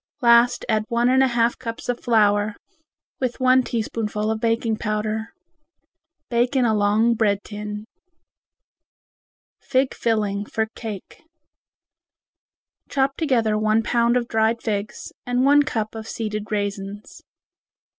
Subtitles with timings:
[0.23, 2.55] Last add one and a half cups of flour
[3.19, 5.27] with one teaspoonful of baking powder.
[6.27, 7.85] Bake in a long bread tin.
[9.59, 11.21] Fig Filling for Cake
[12.89, 17.21] Chop together one pound of dried figs and one cup of seeded raisins.